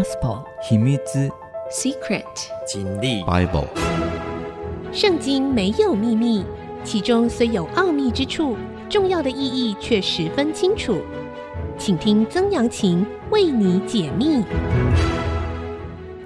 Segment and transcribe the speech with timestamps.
[0.00, 0.96] Gospel 秘密
[1.70, 2.24] Secret
[2.66, 3.66] 经历 Bible
[4.94, 6.42] 圣经没有秘密，
[6.82, 8.56] 其中虽有奥秘之处，
[8.88, 11.02] 重要的意义却十分清楚。
[11.76, 14.42] 请听曾阳晴为你解密。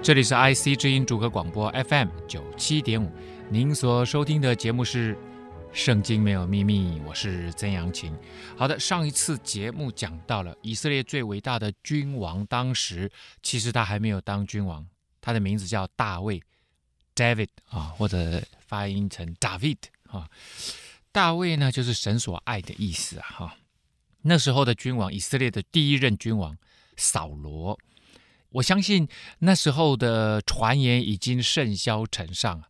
[0.01, 3.09] 这里是 IC 之音主客广播 FM 九七点五，
[3.49, 5.17] 您所收听的节目是。
[5.75, 8.17] 圣经没有秘密，我是曾阳晴。
[8.57, 13.11] 好的，上一次节目讲到了以色列最伟大的君王，当时
[13.43, 14.87] 其实他还没有当君王，
[15.19, 16.41] 他的名字叫大卫
[17.13, 20.29] ，David 啊，或者发音成 David 啊。
[21.11, 23.27] 大卫呢，就是神所爱的意思啊。
[23.27, 23.57] 哈，
[24.21, 26.57] 那时候的君王，以色列的第一任君王
[26.95, 27.77] 扫罗，
[28.49, 32.69] 我相信那时候的传言已经甚嚣尘上了。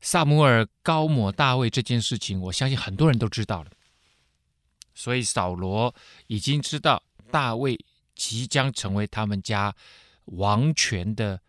[0.00, 3.70] 撒母耳膏抹大卫这件事情，我相信很多人都知道了。
[4.94, 5.94] 所以扫罗
[6.26, 7.78] 已经知道大卫
[8.14, 9.74] 即将成为他们家
[10.24, 11.40] 王权的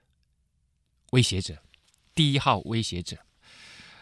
[1.12, 1.58] 威胁者，
[2.14, 3.17] 第一号威胁者。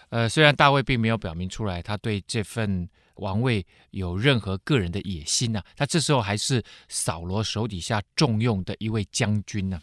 [0.09, 9.81] 呃，虽然大卫并没有表明出来他对这份王位有任何个人的野心呐、他这时候还是扫罗手底下重用的一位将军呢、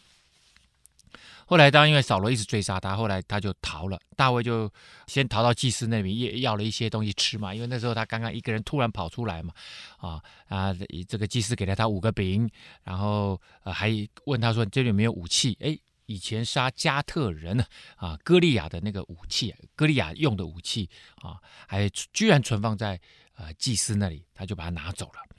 [1.47, 4.01] 后来，当然因为扫罗一直追杀他，后来他就逃了。
[4.17, 4.71] 大卫就
[5.07, 7.55] 先逃到祭司那里，要了一些东西吃嘛。
[7.55, 9.53] 因为那时候他刚刚一个人突然跑出来嘛，
[9.99, 10.75] 啊啊，
[11.09, 12.49] 这个祭司给了他五个饼，
[12.83, 13.91] 然后呃还
[14.25, 17.65] 问他说：“这里有没有武器？”哎，以前杀加特人
[17.97, 23.01] 啊，歌利亚的那个武器，歌利亚用的武器啊，还居然存放在
[23.37, 25.34] 呃祭司那里，他就把它拿走了。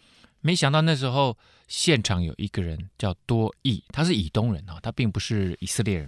[0.45, 1.35] 没想到那时候
[1.67, 6.07] 现场有一个人叫多益，他是以东人啊，他并不是以色列人，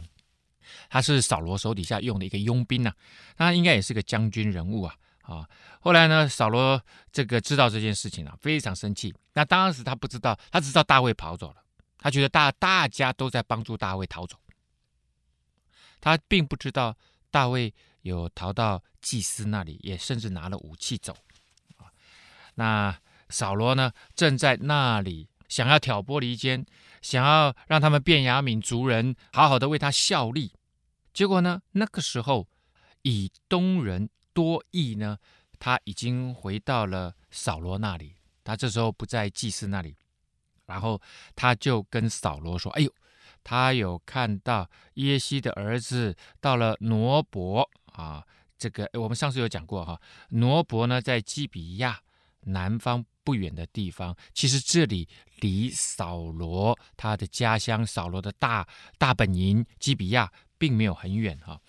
[0.91, 2.93] 他是扫罗手底下用的一个佣兵呐，
[3.35, 5.49] 他应该也是个将军人物啊啊。
[5.79, 6.79] 后来呢，扫罗
[7.11, 9.11] 这个知道这件事情啊，非常生气。
[9.33, 11.63] 那当时他不知道，他只知道大卫跑走了，
[11.97, 14.37] 他觉得大大家都在帮助大卫逃走，
[15.99, 16.95] 他并不知道
[17.31, 21.17] 大卫有逃到祭司那里，也甚至拿了武器走
[21.77, 21.89] 啊。
[22.53, 22.95] 那。
[23.29, 26.65] 扫罗呢，正在那里想要挑拨离间，
[27.01, 30.53] 想要让他们便雅悯族人好好的为他效力。
[31.13, 32.47] 结果呢，那个时候
[33.01, 35.17] 以东人多益呢，
[35.57, 38.15] 他已经回到了扫罗那里。
[38.43, 39.97] 他这时候不在祭司那里，
[40.67, 41.01] 然后
[41.35, 42.93] 他就跟扫罗说：“哎呦，
[43.43, 48.25] 他有看到耶西的儿子到了挪伯啊，
[48.57, 49.99] 这个我们上次有讲过哈，
[50.29, 51.99] 挪伯呢在基比亚
[52.41, 55.05] 南方。”不远的地方，其实这里
[55.41, 58.65] 离扫罗他的家乡扫罗的大
[58.97, 61.59] 大本营基比亚并没有很远哈。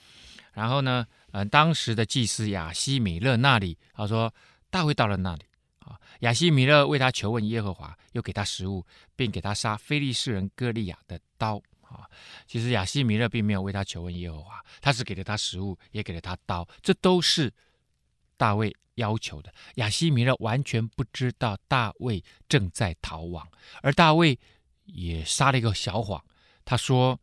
[0.52, 4.32] 然后呢，呃，当时的祭司亚西米勒那里，他说
[4.70, 5.42] 大卫到了那里
[5.80, 8.86] 啊，亚西米勒为他求问耶和华，又给他食物，
[9.16, 12.06] 并给他杀非利士人歌利亚的刀啊。
[12.46, 17.52] 其实亚西米勒并没有为他求问耶和华，他是给了他食物，也给了他刀，这都是
[18.38, 19.52] 大卫要求的。
[19.74, 23.46] 亚西米勒完全不知道大卫正在逃亡，
[23.82, 24.38] 而大卫
[24.86, 26.24] 也撒了一个小谎，
[26.64, 27.20] 他说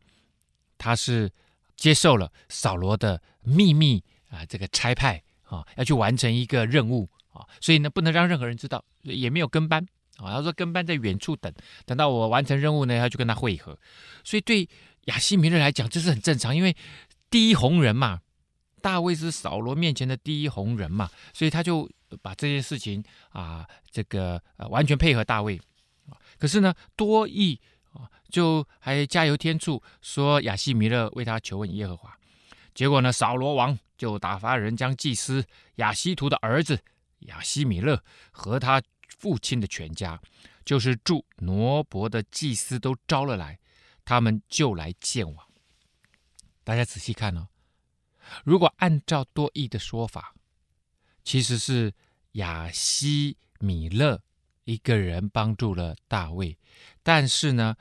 [0.78, 1.28] 他是
[1.74, 9.84] 接受了扫罗的秘密啊，这个差派啊，要去完成一个任务啊，所以呢，不能让任何人知道，也没有跟班
[10.18, 10.30] 啊。
[10.32, 11.52] 他说跟班在远处等，
[11.84, 13.78] 等到我完成任务呢，他就跟他会合。
[14.22, 14.68] 所以对
[15.06, 16.76] 亚西米勒来讲，这是很正常，因为
[17.28, 18.20] 第一红人嘛。
[18.80, 21.90] 大卫是扫罗面前的第一红人嘛，所以他就
[22.22, 25.60] 把这件事情啊，这个呃完全配合大卫。
[26.38, 27.60] 可是呢，多益
[27.92, 32.16] 啊就还加油添醋，说亚希米勒为他求问耶和华。
[32.74, 35.44] 结果呢，扫罗王就打发人将祭司
[35.76, 36.78] 亚希图的儿子
[37.20, 38.00] 亚希米勒
[38.30, 40.20] 和他父亲的全家，
[40.64, 43.58] 就是住挪伯的祭司都招了来，
[44.04, 45.46] 他们就来见王。
[46.62, 47.48] 大家仔细看哦。
[48.44, 50.34] 如果按照多益的说法，
[51.24, 51.92] 其实是
[52.32, 54.22] 亚西米勒
[54.64, 56.58] 一个人帮助了大卫，
[57.02, 57.76] 但是呢，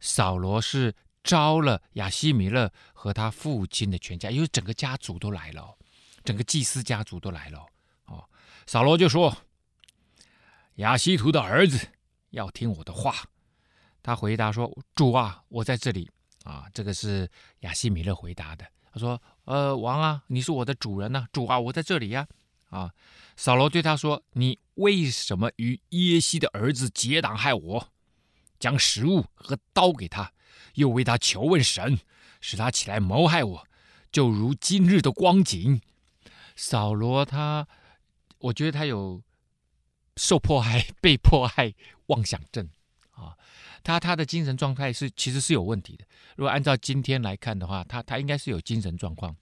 [0.00, 5.76] 扫罗是招了亚西米勒和他父亲的全家，因为整个家族都来了，
[6.22, 7.66] 整个祭司家族都来了。
[8.06, 8.28] 哦，
[8.66, 9.36] 扫罗就说
[10.76, 11.88] ：“亚西图的儿子
[12.30, 13.14] 要听我的话。”
[14.02, 16.10] 他回答说：“主啊，我在这里。”
[16.44, 17.26] 啊，这个是
[17.60, 18.66] 亚西米勒回答的。
[18.92, 22.26] 他说：“呃，王啊，你是我的主人呐、主啊，我在这里呀。”
[22.70, 22.92] 啊，
[23.36, 27.88] 扫罗对他说：“你为什么与耶西的儿子结党害我，
[28.58, 30.32] 将食物和刀给他，
[30.74, 32.00] 又为他求问神，
[32.40, 33.68] 使他起来谋害我，
[34.10, 35.80] 就如今日的光景？”
[36.56, 37.68] 扫罗他，
[38.38, 39.22] 我觉得他有
[40.16, 41.74] 受迫害、被迫害
[42.06, 42.68] 妄想症。
[43.84, 46.04] 他他的精神状态是其实是有问题的。
[46.34, 49.36] 如果按照今天来看的话，他他应该是有精神状况。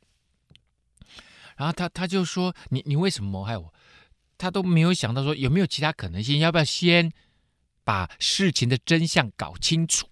[1.56, 3.72] 然后他他就说：“你你为什么谋害我？”
[4.36, 7.12] 他都没有想到说有没有其他可能性，要不要先
[7.84, 10.08] 把事情的真相搞清楚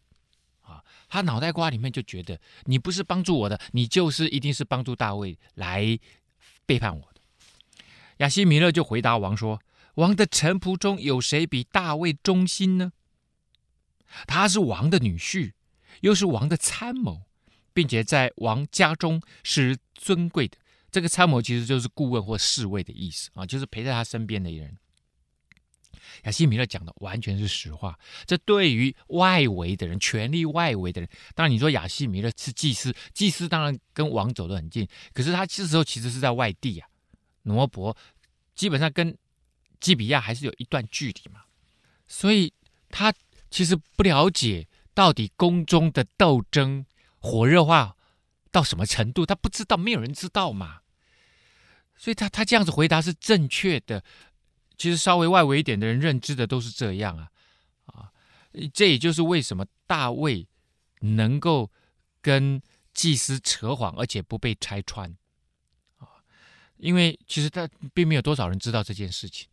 [0.61, 0.85] 啊？
[1.09, 5.99] 他脑袋瓜里面就觉得你不是帮助我的，你就是一定是帮助大卫来
[6.65, 7.21] 背叛我的。
[8.19, 9.61] 亚西米勒就回答王说
[9.97, 12.93] ：“王的臣仆中有谁比大卫忠心呢？
[14.27, 15.53] 他是王的女婿，
[16.01, 17.23] 又是王的参谋，
[17.73, 20.57] 并且在王家中是尊贵的。”
[20.91, 24.77] 这个参谋其实就是顾问或侍卫的意思啊，就是陪在他身边的人。
[26.25, 27.97] 亚西米勒讲的完全是实话。
[28.27, 36.89] 这对于外围的人，权力外围的人，当然你说亚西米勒是祭司，祭司当然跟王走得很近，可是他这时候其实是在外地啊，
[37.43, 37.97] 挪伯
[38.57, 39.17] 基本上跟
[39.79, 41.43] 基比亚还是有一段距离嘛，
[42.09, 42.53] 所以
[42.89, 43.15] 他
[43.51, 46.87] 其实不了解到底宫中的斗争
[47.19, 47.97] 火热化
[48.51, 50.81] 到什么程度，他不知道，没有人知道嘛。
[51.97, 54.03] 所以他他这样子回答是正确的。
[54.79, 57.29] 其实稍微外围一点的人认知的都是这样啊
[57.85, 58.11] 啊，
[58.73, 60.49] 这也就是为什么大卫
[61.01, 61.71] 能够
[62.23, 62.63] 跟
[62.95, 65.15] 祭司扯谎，而且不被拆穿
[65.99, 66.25] 啊，
[66.79, 69.47] 因为其实他并没有多少人知道这件事情，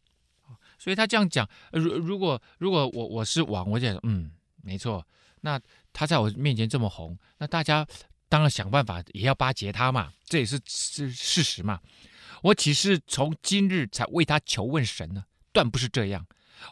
[0.77, 1.47] 所以他这样讲。
[1.71, 4.31] 如如果如果我我是王，我就嗯，
[4.63, 5.05] 没错，
[5.41, 5.59] 那
[5.91, 7.85] 他在我面前这么红，那大家
[8.29, 11.79] 当然想办法也要巴结他嘛，这也是是事实嘛。
[12.43, 15.23] 我岂是从今日才为他求问神呢？
[15.51, 16.25] 断不是这样。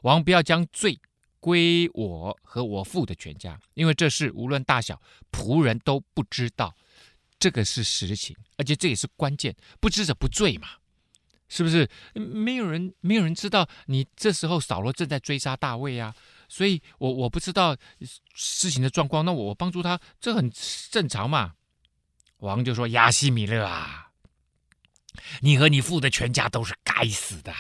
[0.04, 1.00] 王不要将罪
[1.40, 5.01] 归我和我父的全家，因为这事无论大小，
[5.31, 6.75] 仆人都不知道。
[7.38, 9.56] 这个是实情，而且这也是关键。
[9.80, 10.69] 不知者不罪嘛，
[11.47, 11.89] 是不是？
[12.13, 16.15] 没有人，没有人知道你这时候扫罗正在追杀大卫啊，
[16.50, 17.75] 所以我我不知道
[18.33, 20.51] 事情的状况，那我帮助他，这很
[20.89, 21.53] 正常嘛。
[22.38, 24.01] 王就说：“亚西米勒啊。”
[25.39, 27.53] 你和你父的全家都是该死的！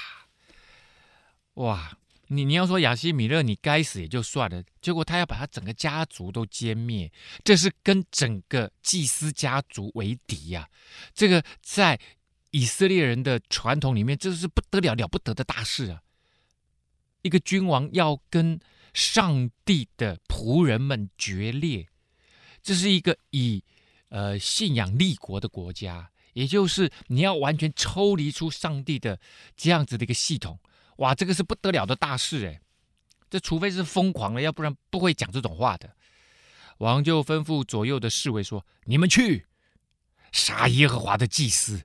[1.53, 1.97] 哇，
[2.27, 7.09] 你你要说亚西米勒你该死也就算了，结果他要把他整个家族都歼灭，
[7.45, 10.67] 这是跟整个祭司家族为敌呀！
[11.13, 11.97] 这个在
[12.55, 16.01] 以色列人的传统里面，这是不得了了不得的大事啊！
[17.21, 18.57] 一个君王要跟
[18.93, 21.89] 上帝的仆人们决裂，
[22.63, 23.61] 这是一个以
[24.07, 26.09] 呃信仰立国的国家。
[26.31, 29.19] 也就是你要完全抽离出上帝的
[29.57, 30.57] 这样子的一个系统，
[30.99, 32.61] 哇，这个是不得了的大事诶，
[33.29, 35.93] 这除非是疯狂了，要不然不会讲这种话的。
[36.77, 39.45] 王就吩咐左右的侍卫说：“你们去
[40.31, 41.83] 杀耶和华的祭司，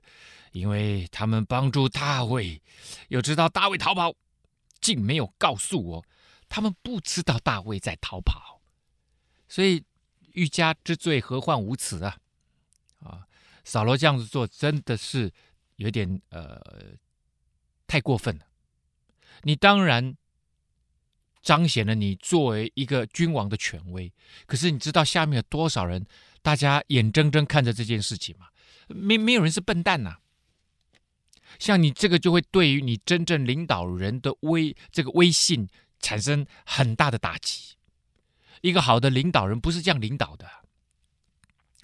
[0.51, 2.61] 因为他们帮助大卫，
[3.09, 4.13] 又知道大卫逃跑，
[4.79, 6.05] 竟没有告诉我，
[6.47, 8.61] 他们不知道大卫在逃跑，
[9.47, 9.83] 所以
[10.33, 12.17] 欲加之罪，何患无辞啊！
[12.99, 13.27] 啊。”
[13.63, 15.31] 扫罗这样子做真的是
[15.75, 16.59] 有点呃
[17.85, 18.45] 太过分了。
[19.43, 20.15] 你当然
[21.43, 24.11] 彰显了你作为一个君王的权威，
[24.47, 26.03] 可是你知道下面有多少人，
[26.41, 28.47] 大家眼睁睁看着这件事情吗？
[28.87, 30.17] 没没有人是笨蛋呐、
[31.61, 35.69] 像你这个就会对于你真正领导人的威这个威信
[35.99, 37.75] 产生很大的打击。
[38.61, 40.49] 一个好的领导人不是这样领导的。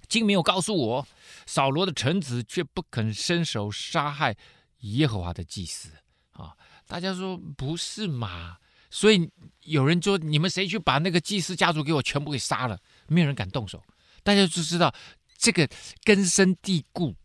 [0.09, 1.07] 竟没有告诉我，
[1.45, 4.35] 扫罗的臣子却不肯伸手杀害
[4.79, 5.89] 耶和华的祭司
[6.31, 6.57] 啊！
[6.87, 8.57] 大家说不是嘛？
[8.89, 9.29] 所以
[9.61, 12.79] 有人说，你们谁去把那个祭司家族给我全部给杀了？
[13.07, 13.83] 没有人敢动手。
[14.23, 14.91] 大家就知道
[15.37, 15.69] 这个
[16.03, 17.15] 根深蒂固。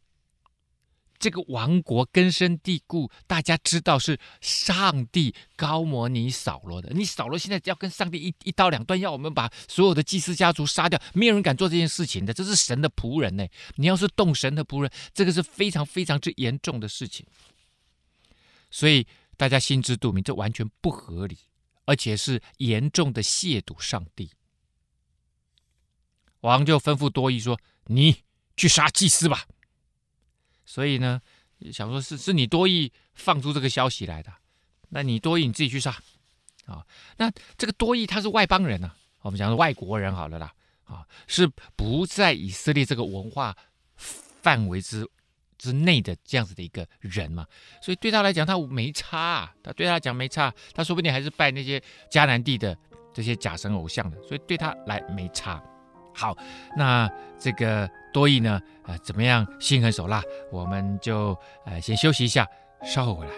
[1.22, 6.90] 这个王国根深蒂固，大家知道是上帝高摩尼扫罗的。
[6.92, 12.34] 你扫罗现在要跟上帝一一刀两断，要我们把所有的祭司家族杀掉，没有人敢做这件事情的。
[12.34, 17.24] 这是神的仆人呢，你要是动神的仆人，这个是非常非常之严重的事情。
[18.68, 21.38] 所以大家心知肚明，这完全不合理，
[21.84, 24.32] 而且是严重的亵渎上帝。
[26.40, 28.24] 王就吩咐多益说：“你
[28.56, 29.46] 去杀祭司吧。”
[30.72, 31.20] 所以呢，
[31.70, 34.32] 想说是是你多益放出这个消息来的，
[34.88, 35.94] 那你多益你自己去杀
[36.64, 36.82] 啊？
[37.18, 40.50] 那这个多益他是外邦人啊，我们讲是外国人好了啦，
[40.84, 43.54] 啊，是不在以色列这个文化
[43.96, 45.06] 范围之
[45.58, 47.46] 之内的这样子的一个人嘛，
[47.82, 51.78] 所以对他来讲他没差，他对他来讲没差，他说不定还是拜那些
[52.10, 52.74] 迦南地的
[53.12, 55.62] 这些假神偶像的，所以对他来没差。
[56.14, 56.34] 好，
[56.78, 57.06] 那
[57.38, 58.60] 这个多益呢？
[58.84, 59.46] 呃，怎么样？
[59.58, 62.46] 心狠手辣，我们就呃先休息一下，
[62.84, 63.32] 稍后回来。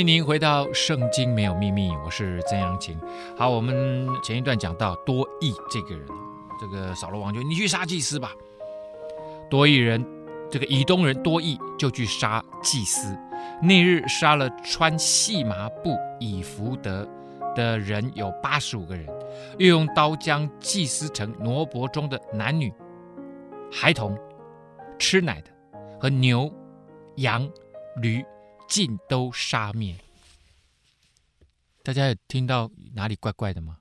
[0.00, 2.98] 欢迎回到《圣经没有秘密》，我是曾阳晴。
[3.36, 6.08] 好，我们前一段讲到多益这个人，
[6.58, 8.32] 这个扫罗王就你去杀祭司吧。
[9.50, 10.02] 多益人，
[10.50, 13.14] 这个以东人多益就去杀祭司。
[13.62, 17.06] 那日杀了穿细麻布以弗得
[17.54, 19.06] 的人有八十五个人，
[19.58, 22.72] 又用刀将祭司城挪伯中的男女、
[23.70, 24.18] 孩童、
[24.98, 25.50] 吃奶的
[26.00, 26.50] 和牛、
[27.16, 27.46] 羊、
[28.00, 28.24] 驴。
[28.70, 29.98] 尽都杀灭。
[31.82, 33.78] 大家有听到哪里怪怪的吗？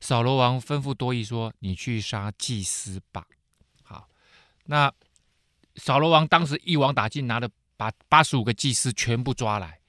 [0.00, 3.26] 扫罗王吩咐多益说：“你去杀祭司吧。”
[3.82, 4.08] 好，
[4.66, 4.92] 那
[5.74, 9.80] 扫罗王当时一网打尽，拿了把八十五个祭司全部抓来。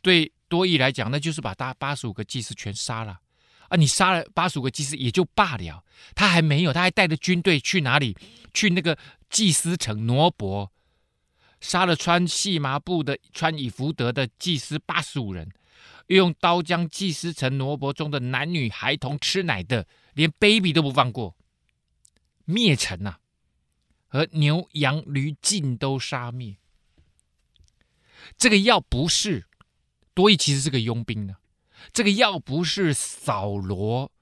[0.00, 3.20] 对多益来讲，那就是把大八十五个祭司全杀了
[3.68, 3.76] 啊！
[3.76, 8.16] 你杀了八十五个祭司也就罢了，他还没有，他还带着军队去哪里？
[8.54, 8.96] 去那个
[9.28, 10.70] 祭司城挪伯。
[11.64, 15.50] 杀了穿细麻布的、穿以弗得的祭司八十五人，
[16.08, 21.34] 又用刀将祭司城挪伯中的男女孩童、吃奶的，连 baby 都不放过，
[22.44, 23.20] 灭城呐、啊！
[24.08, 26.58] 和牛羊驴尽都杀灭。
[28.36, 29.46] 这个要不是
[30.12, 31.36] 多益，其实是个佣兵呢。
[31.94, 34.12] 这个要不是扫罗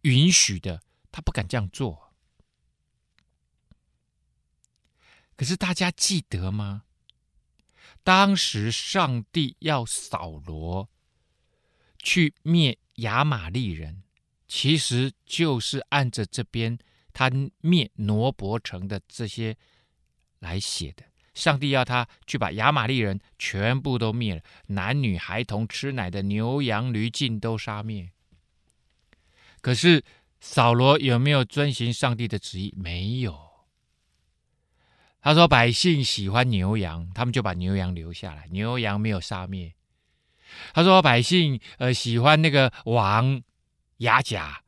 [0.00, 2.07] 允许的，他不敢这样做。
[5.38, 6.82] 可是大家记得吗？
[8.02, 10.90] 当时上帝要扫罗
[11.98, 14.02] 去灭亚玛力人，
[14.48, 16.76] 其实就是按着这边
[17.12, 17.30] 他
[17.60, 19.56] 灭挪伯城的这些
[20.40, 21.04] 来写的。
[21.34, 28.10] 上帝要他去把亚玛力人全部都灭了，男女孩童、吃奶的牛羊驴尽都杀灭。
[29.60, 30.02] 可是
[30.40, 32.74] 扫罗有没有遵行上帝的旨意？
[32.76, 33.47] 没有。
[35.20, 39.74] 他说：“百姓喜欢牛羊，他们就把牛羊留下来，牛羊没有杀灭。”
[40.72, 43.42] 他说：“百姓呃喜欢那个王
[43.98, 44.62] 亚甲，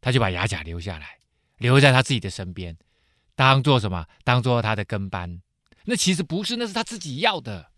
[0.00, 1.18] 他就把亚甲留下来，
[1.58, 2.76] 留在他自己的身边，
[3.34, 4.06] 当做什么？
[4.24, 5.42] 当做他的跟班。
[5.84, 7.70] 那其实不是，那是他自己要的。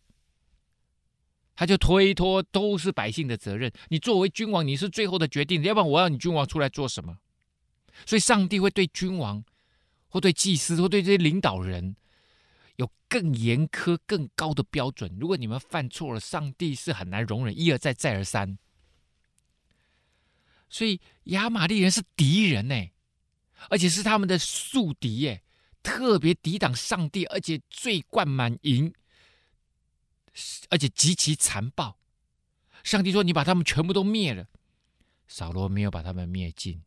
[1.55, 3.71] 他就推脱都是百姓的责任。
[3.89, 7.19] 你作为君王，你是最后的决定，要不然我要你君王出来做什么？
[8.07, 9.45] 所以上帝会对君王，
[10.09, 11.97] 或对祭司，或对这些领导人。”
[12.77, 15.17] 有更严苛、更高的标准。
[15.21, 18.59] 如果你们犯错了，上帝是很难容忍，一而再、再而三。
[20.69, 22.91] 所以亚玛力人是敌人呢，
[23.69, 25.43] 而且是他们的宿敌耶，
[25.83, 28.95] 特别抵挡上帝，而且罪贯满盈，
[30.71, 31.99] 而且极其残暴。
[32.83, 34.49] 上帝说：“你把他们全部都灭了。”
[35.29, 36.83] 扫罗没有把他们灭尽。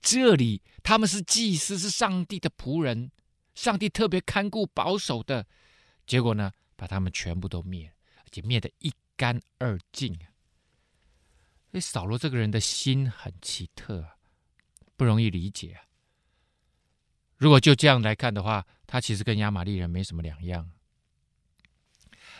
[0.00, 3.12] 这里他们是祭司，是上帝的仆人。
[3.54, 5.46] 上帝特别看顾保守的，
[6.06, 10.26] 结果呢，把他们全部都灭了，而且灭得一干二净啊！
[11.70, 14.16] 所以扫罗这个人的心很奇特啊，
[14.96, 15.84] 不容易理解啊。
[17.36, 20.70] 如果就这样来看的话，他其实跟亚玛力人没什么两样。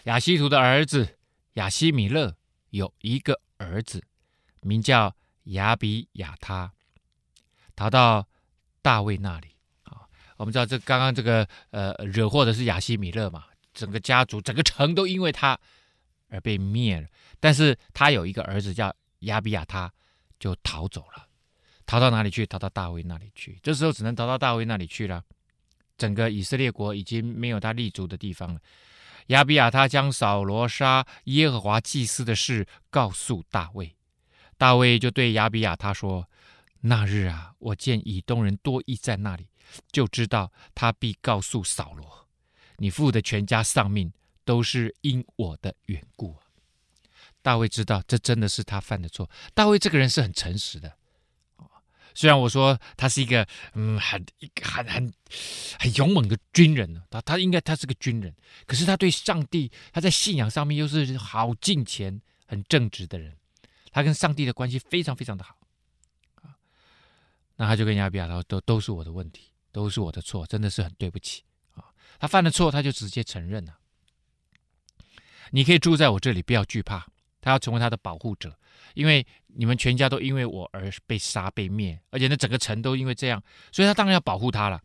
[0.04, 1.18] 亚西图的儿子
[1.54, 2.36] 亚西米勒
[2.70, 4.04] 有一个儿子，
[4.62, 6.72] 名叫亚比亚他，
[7.74, 8.28] 逃到
[8.82, 9.53] 大卫那里。
[10.36, 15.58] 我们知道这刚刚这个呃惹祸的是亚希米勒嘛，整个家族整个城都因为他
[16.28, 17.06] 而被灭了。
[17.40, 19.92] 但是他有一个儿子叫亚比亚他，
[20.38, 21.26] 就逃走了，
[21.86, 22.46] 逃到哪里去？
[22.46, 23.58] 逃到大卫那里去。
[23.62, 25.22] 这时候只能逃到大卫那里去了。
[25.96, 28.60] 整个以色列国已经没有他立足的地方了。
[29.28, 33.94] 亚比亚他将扫罗杀耶和华祭司的事告诉大卫，
[34.58, 36.28] 大卫就对亚比亚他说
[36.82, 39.46] ：“那日啊，我见以东人多益在那里。”
[39.90, 42.28] 就知道他必告诉扫罗，
[42.78, 44.12] 你父的全家丧命
[44.44, 46.36] 都是因我的缘故。
[47.42, 49.28] 大卫知道这真的是他犯的错。
[49.52, 50.96] 大卫这个人是很诚实的，
[52.14, 55.12] 虽然我说他是一个嗯很一个很很
[55.78, 58.34] 很勇猛的军人，他他应该他是个军人，
[58.66, 63.36] 可是他对上帝他在信仰上面又是好敬虔、很正直的人，
[63.90, 65.56] 他跟上帝的关系非常非常的好。
[67.56, 69.50] 那他就跟亚比亚他都都是我的问题。
[69.74, 71.42] 都是我的错，真的是很对不起
[71.74, 71.82] 啊！
[72.20, 73.76] 他犯了错，他就直接承认了。
[75.50, 77.08] 你可以住在我这里，不要惧怕。
[77.40, 78.56] 他要成为他的保护者，
[78.94, 84.80] 因为你们全家都因为我而被杀被灭，而且那整个城都因为这样，所以他当然要保护他了。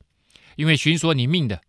[0.56, 1.62] 因为寻索你命的，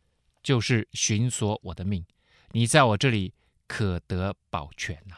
[0.42, 2.04] 就是寻索我的命。
[2.52, 3.34] 你在我这里
[3.68, 5.16] 可得保全呐。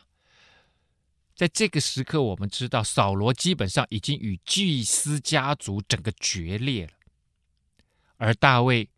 [1.34, 6.92] 在这个时刻，我们知道扫罗基本上已经与祭司家族整个决裂了。
[8.22, 8.88] 而大卫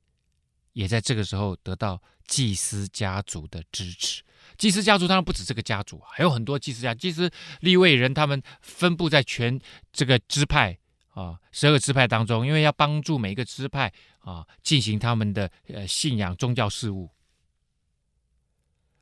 [0.75, 4.23] 也在这个时候得到祭司家族的支持，
[4.59, 9.59] 祭司家族当然不止这个家族，还有很多祭司家，祭司立位人他们分布在全
[9.95, 10.79] 这个支派
[11.15, 17.11] 啊，十二个支派当中，因为要帮助每一个支派啊进行他们的呃信仰宗教事务，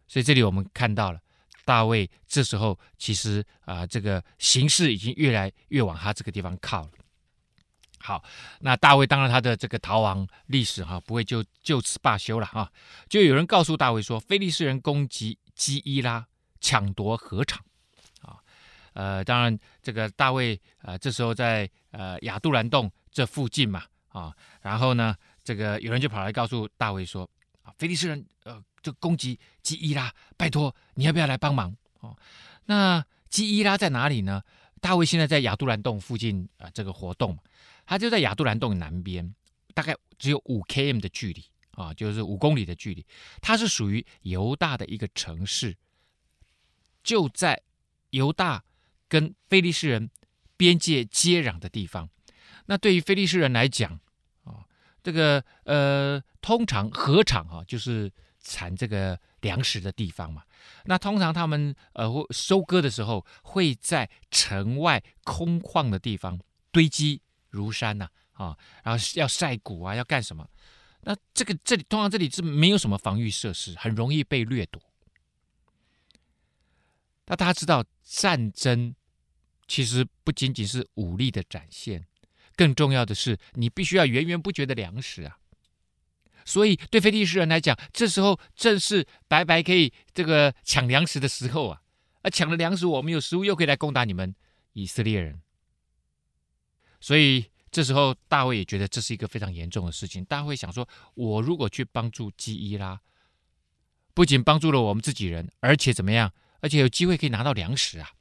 [0.06, 1.20] 所以这里我们看到了
[1.64, 6.92] 大卫这时候其实啊这个形势已经越来越往他这个地方靠了。
[8.02, 8.22] 好，
[8.58, 12.72] 那大卫当然他的这个逃亡历史哈、不会就就此罢休了哈、啊，
[13.08, 16.26] 就有人告诉大卫说，非利士人攻击基伊拉，
[16.60, 17.64] 抢夺禾场，
[18.22, 18.42] 啊，
[18.94, 27.22] 呃，当然这个大卫呃这时候在呃亚杜兰洞这附近嘛，啊，然后呢，这个有人就跑来告诉大卫说，
[27.62, 31.72] 啊，非利士人呃就攻击基伊拉，拜托你要不要来帮忙？
[32.00, 32.16] 哦，
[32.64, 34.42] 那基伊拉在哪里呢？
[34.80, 37.38] 大卫现在在亚杜兰洞附近啊、这个活动。
[37.92, 39.34] 它就在亚杜兰洞南边，
[39.74, 43.04] 大概只有五 km 的距离啊，就是五公里的距离。
[43.42, 45.76] 它是属于犹大的一个城市，
[47.04, 47.60] 就在
[48.08, 48.64] 犹大
[49.08, 50.08] 跟非利士人
[50.56, 52.08] 边界接壤的地方。
[52.64, 54.00] 那对于非利士人来讲
[54.44, 54.64] 啊，
[55.02, 60.42] 这个呃，通常禾场啊，就是产这个粮食的地方嘛。
[60.86, 67.20] 那通常他们呃收割的时候，会在城外空旷的地方堆积。
[67.52, 70.44] 如山呐，啊，然后要晒谷啊，要干什么？
[71.02, 74.82] 那这个这里通常这里是没有什么防御设施，很容易被掠夺。
[77.26, 78.94] 那大家知道，战争
[79.68, 82.06] 其实不仅仅是武力的展现，
[82.56, 85.38] 更重要的是你必须要源源不绝的粮食啊。
[86.44, 91.82] 所以对非利士人来讲，这时候正是白白可以这个抢粮食的时候啊！
[92.22, 94.34] 啊，抢了粮食，我们有食物，又可以来攻打你们
[94.72, 95.40] 以色列人。
[97.02, 100.24] 所以这时候，大卫也觉得这是一个非常严重的事情。
[100.26, 103.00] 大卫想说：“我如果去帮助基伊拉，
[104.14, 106.32] 不仅帮助了我们自己人，而且怎么样？
[106.60, 108.12] 而且有机会可以拿到粮食啊！”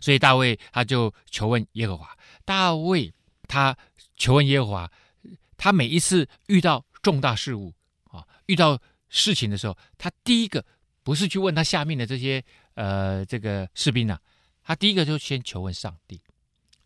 [0.00, 2.18] 所以大卫他就求问耶和华。
[2.44, 3.14] 大卫
[3.46, 3.76] 他
[4.16, 4.92] 求问耶和华，
[5.56, 7.72] 他每一次遇到重大事务
[8.10, 10.64] 啊，遇到事情的时候，他第一个
[11.04, 12.42] 不是去问他下面的这些
[12.74, 14.20] 呃这个士兵呐、啊，
[14.64, 16.20] 他第一个就先求问上帝。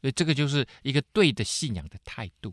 [0.01, 2.53] 所以这个就是一个对的信仰的态度。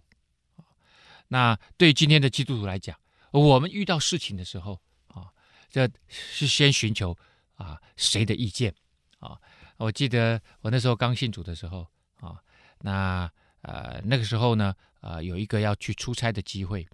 [1.27, 2.95] 那对今天的基督徒来讲，
[3.31, 5.31] 我们遇到事情的时候啊，
[5.69, 7.17] 这是先寻求
[7.55, 8.73] 啊谁的意见
[9.19, 9.39] 啊？
[9.77, 11.87] 我记得我那时候刚信主的时候
[12.19, 12.39] 啊，
[12.79, 16.87] 那呃那个时候呢，呃有一个要去出差的机会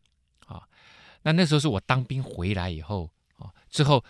[0.48, 0.64] 啊，
[1.24, 4.04] 那那时候是我当兵回来以后啊，之后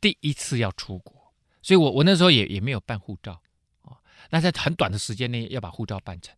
[0.00, 1.32] 第一次要出国，
[1.62, 3.40] 所以我我那时候也也没有办护照。
[4.30, 6.34] 那在很短的时间内要把护照办成，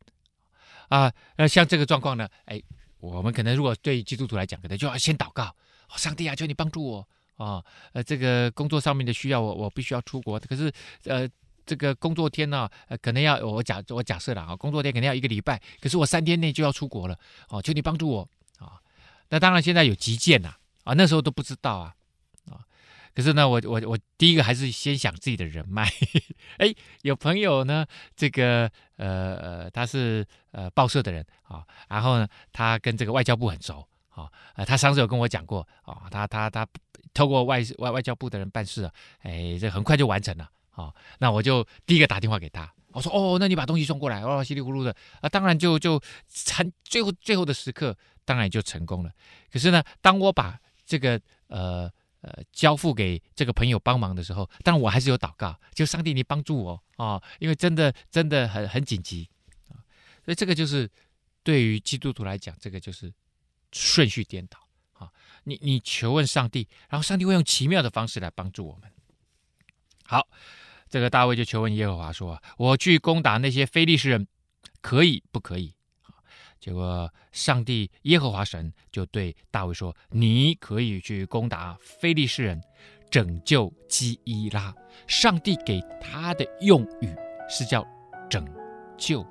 [0.88, 2.62] 啊，那像这个状况呢，哎，
[3.00, 7.08] 我们可能如果对基督徒来讲，可能就要先祷告，哦，上帝啊，求你帮助我。
[7.38, 10.72] 啊，呃，这个工作上面的需要我，我必须要出国，可是
[11.04, 11.24] 呃，
[11.64, 17.16] 这个工作天呢，呃，可能要我假我假设了啊，工作天肯定要一个礼拜，可是我三天内就要出国了，
[17.48, 18.28] 哦，求你帮助我。
[18.58, 18.74] 啊，
[19.28, 21.94] 那当然现在有急件呐，啊，那时候都不知道啊。
[23.18, 25.90] 可是呢，我我我第一个还是先想自己的人脉，
[26.58, 34.30] 哎，有朋友呢，这个呃呃，他是呃报社的人啊、然后呢，他跟这个外交部很熟啊，
[34.64, 36.64] 他上次有跟我讲过啊、他他他
[37.12, 46.00] 透过外外外交部的人办事啊，哎，这很快就完成了啊、那我就第一个打电话给他，我说哦，那你把东西送过来，哦，稀里糊涂的啊，当然就就
[46.32, 49.10] 成最后最后的时刻，当然就成功了。
[49.50, 51.90] 可是呢，当我把这个呃。
[52.20, 59.28] 呃，交付给这个朋友帮忙的时候，但我还是有祷告，就上帝你帮助我啊、哦，因为真的真的很很紧急
[59.68, 59.78] 啊，
[60.24, 60.90] 所以这个就是
[61.44, 63.12] 对于基督徒来讲，这个就是
[63.72, 64.58] 顺序颠倒
[64.94, 65.10] 啊。
[65.44, 68.90] 你你求问上帝，然后上帝会用奇妙的方式来帮助我们。
[70.04, 70.26] 好，
[70.88, 74.26] 这个大卫就求问耶和华说：“我去攻打那些非利士人，
[74.80, 75.72] 可以不可以？”
[76.68, 82.60] 结果，上帝耶和华神就对大卫说：“你可以去攻打非利士人，
[83.10, 84.74] 拯救基伊拉。”
[85.08, 87.08] 上帝给他的用语
[87.48, 87.82] 是叫
[88.28, 88.46] “拯
[88.98, 89.22] 救”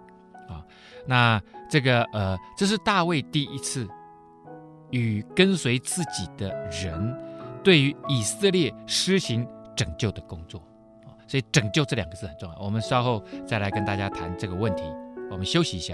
[0.49, 0.65] 啊。
[1.05, 3.87] 那这个呃，这是大卫第一次
[4.89, 7.15] 与跟随自己的人
[7.63, 10.59] 对于以色列施行拯救的工作。
[11.27, 12.57] 所以“拯救”这两个字很重要。
[12.59, 14.81] 我们稍后再来跟大家谈这个问题。
[15.29, 15.93] 我们休息一下。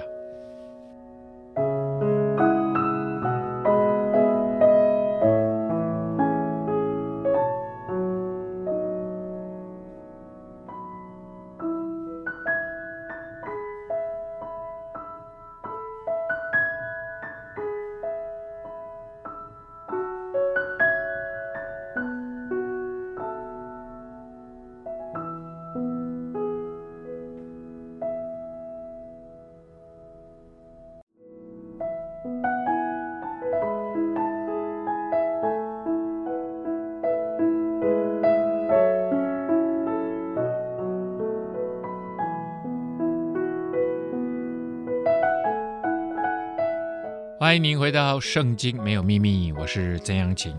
[47.43, 50.57] 欢迎您回到《圣经没有秘密》，我是曾阳晴。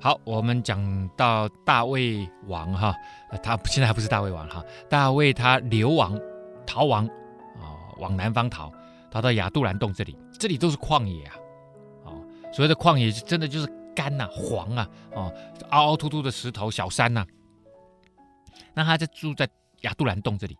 [0.00, 2.92] 好，我们讲到大卫王哈，
[3.40, 6.20] 他现在还不是大卫王哈，大卫他流亡
[6.66, 7.06] 逃亡
[7.54, 8.68] 啊，往南方逃，
[9.12, 11.36] 逃到亚杜兰洞这里，这里都是旷野啊，
[12.02, 15.32] 哦，所谓的旷野是真的就是干呐、黄啊，哦，
[15.70, 17.24] 凹凹凸凸的石头小山呐、
[18.74, 19.48] 那他就住在
[19.82, 20.58] 亚杜兰洞这里。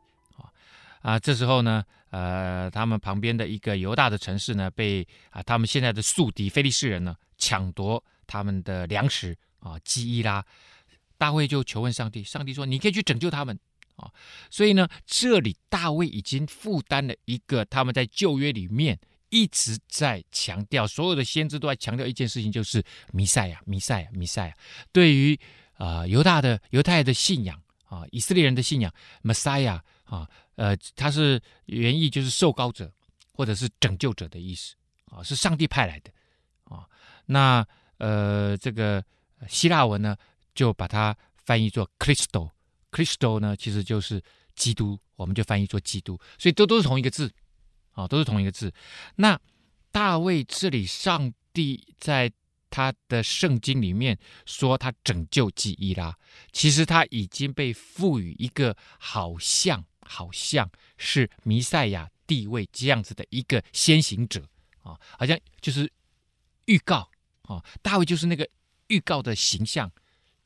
[1.04, 10.42] 啊，这时候呢，呃，他们旁边的一个犹大的城市呢，被啊他们现在的宿敌菲利士人呢抢夺他们的粮食啊，基伊拉，
[11.18, 13.58] 大卫就求问上帝，上帝说：“你可以去拯救他们
[13.96, 14.10] 啊。”
[14.48, 24.56] 所以呢，这里大卫已经负担了一个他们在旧约里面一直在强调，所有的先知都在强调一件事情，就是弥赛亚，弥赛亚，弥赛亚。
[24.90, 25.38] 对于
[25.74, 28.90] 啊犹大的犹太的信仰啊，以色列人的信仰
[29.22, 30.26] ，Messiah 啊。
[30.56, 32.92] 呃，他是原意就是受膏者，
[33.32, 34.74] 或者是拯救者的意思
[35.06, 36.10] 啊，是上帝派来的
[36.64, 36.86] 啊。
[37.26, 37.66] 那
[37.98, 39.04] 呃，这个
[39.48, 40.16] 希腊文呢，
[40.54, 44.22] 就把它翻译作 Christo，Christo 呢其实就是
[44.54, 47.32] 基督，我们就翻译作基督，所以都都是同一个字
[47.92, 48.72] 啊，都是同一个字。
[49.16, 49.40] 那
[49.90, 52.30] 大卫这里，上帝在
[52.70, 56.16] 他的圣经里面说他拯救基伊拉，
[56.52, 59.84] 其实他已经被赋予一个好像。
[60.06, 64.42] 好像是弥赛亚地位这样子的一个先行者
[64.82, 65.90] 啊，好像就是
[66.66, 67.08] 预告
[67.42, 68.48] 啊，大卫就是那个
[68.86, 69.90] 预告的形象，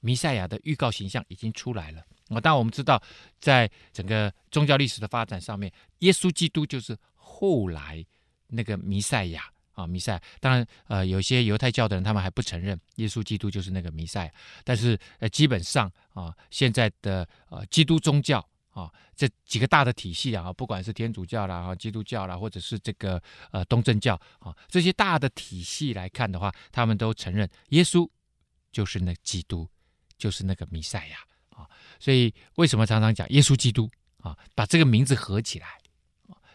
[0.01, 2.41] 弥赛亚的预告形象已经出来了啊。
[2.41, 3.01] 当然我们知道，
[3.41, 8.05] 在整个宗教历史的发展上面，耶稣基督就是后来
[8.49, 10.21] 那个弥赛亚啊，弥赛。
[10.41, 14.33] 当然，呃，有些犹太教的人他们还不承认耶稣基督就是那个弥赛亚，
[14.65, 18.45] 但是呃，基本上啊，现在的呃基督宗教。
[18.79, 28.09] 啊，这几个大的体系啊，不管是天主教啦、啊基督教啦，或者是这个呃东正教啊，这些大的体系来看的话，他们都承认耶稣
[28.71, 29.69] 就是那基督，
[30.17, 31.69] 就是那个弥赛亚啊。
[31.99, 35.67] 所以为什么常常讲耶稣基督啊，把这个名字合起来，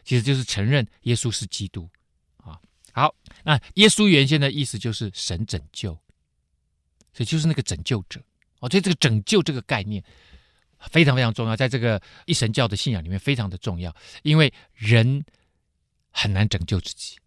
[0.06, 1.90] 其实就是承认耶稣是基督
[2.38, 2.58] 啊。
[2.94, 5.92] 好，那耶稣原先的意思就是神拯救，
[7.12, 8.24] 所以就是那个拯救者
[8.60, 8.70] 哦。
[8.70, 10.02] 所以这个拯救这个概念。
[10.91, 15.24] 非常非常重要，在这个一神教的信仰里面非常的重要，因为人
[16.12, 17.17] 很难拯救自己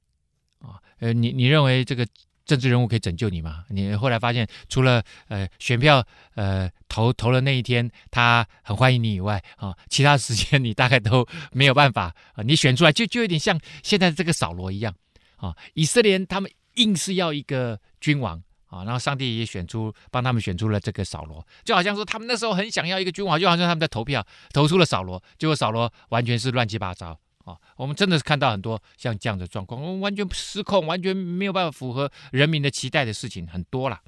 [0.60, 0.80] 啊。
[0.98, 2.06] 呃，你你认为这个
[2.44, 3.64] 政治人物可以拯救你吗？
[3.68, 12.42] 你后来发现，除了呃选票呃投投了那一天他很欢迎你以外啊，其他时间你大概都没有办法啊。
[12.42, 14.94] 你选出来就就有点像现在这个扫罗一样
[15.36, 18.42] 啊，以色列他们硬是要一个君王。
[18.76, 27.56] 啊，然后上帝也选出，帮他们选出了这个扫罗，就好像说他们那时候很想要一个君王，就好像他们在投票投出了扫罗，结果扫罗完全是乱七八糟啊！
[27.76, 34.00] 我们真的是看到很多像这样的状况，完全失控，完全没有办法符合人民的期待的事情很多了。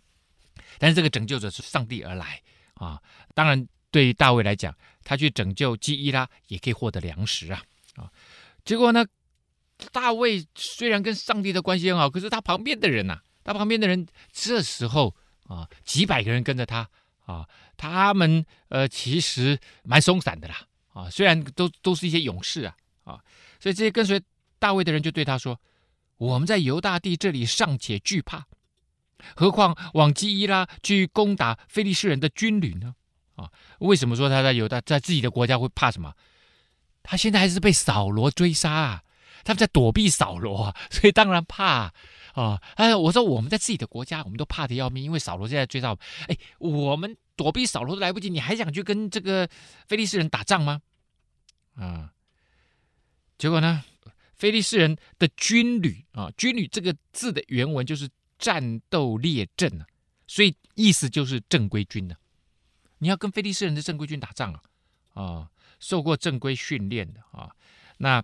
[0.78, 2.42] 但是这个拯救者是上帝而来
[2.74, 3.00] 啊！
[3.34, 7.62] 当然，对于大卫来讲，他去拯救基伊拉也可以获得粮食啊
[7.96, 8.10] 啊！
[8.64, 9.06] 结果呢，
[9.92, 15.14] 大卫虽然跟上帝的关系很好，可是他旁边的人呐、他旁边的人这时候
[15.46, 16.88] 啊，几百个人跟着他
[17.24, 23.24] 啊，他们呃其实蛮松散的啦啊，虽然都都是一些勇士啊啊，
[23.58, 24.20] 所以这些跟随
[24.58, 25.60] 大卫的人就对他说
[26.18, 28.46] ：“我们在犹大地这里尚且惧怕，
[29.34, 32.94] 何况往基伊拉去攻打非利士人的军旅呢？”
[33.36, 36.12] 啊，为什么说他在犹大在自己的国家会怕什么？
[37.04, 39.02] 他现在还是被扫罗追杀啊，
[39.48, 41.90] 他们在躲避扫罗啊， 所以当然怕。
[42.34, 45.98] 啊，哎，我说我们在自己的国家，我们都怕得要命，因为扫罗现在追到。
[46.28, 49.48] 哎，我们躲避扫罗都来不及，你还想去跟这个
[49.88, 50.80] 非利士人打仗吗？
[51.74, 52.12] 啊，
[53.38, 53.82] 结果呢，
[54.36, 58.08] 非利士人的军旅啊，军旅这个字的原文就是
[58.38, 59.86] 战斗列阵啊，
[60.28, 62.20] 所以意思就是正规军呢、啊。
[62.98, 64.60] 你要跟非利士人的正规军打仗啊，
[65.14, 67.50] 啊，受过正规训练的啊，
[67.96, 68.22] 那。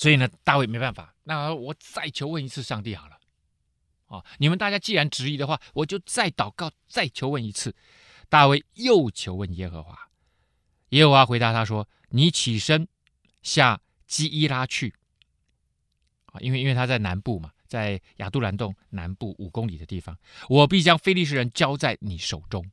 [0.00, 3.20] 所以呢，大卫没办法，那我再求问一次上帝好了，
[4.06, 7.76] 啊，你们大家既然质疑的话，我就再祷告，再求问一次。
[8.30, 10.08] 大卫又求问耶和华，
[10.88, 12.88] 耶和华回答他说：“你起身
[13.42, 14.94] 下基伊拉去，
[16.32, 20.16] 啊，因为因为他在南部嘛，在亚杜兰洞南部五公里的地方，
[20.48, 22.64] 我必将非利士人交在你手中。”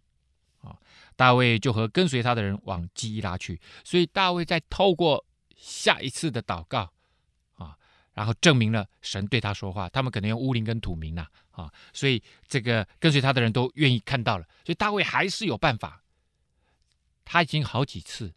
[0.64, 0.80] 啊，
[1.18, 3.60] 大卫就和跟随他的人往基伊拉去。
[3.84, 5.26] 所以大卫在透过
[5.58, 6.94] 下一次的祷告。
[8.18, 16.02] 然后证明了神对他说话，他们可能用乌灵跟土明呐，啊，所以这个跟随他的人都愿意看到了，所以大卫还是有办法。
[17.24, 18.34] 他已经好几次，